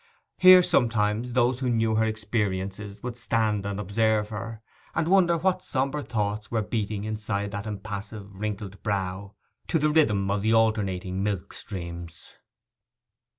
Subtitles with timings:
[0.39, 4.63] Here, sometimes, those who knew her experiences would stand and observe her,
[4.95, 9.35] and wonder what sombre thoughts were beating inside that impassive, wrinkled brow,
[9.67, 12.33] to the rhythm of the alternating milk streams.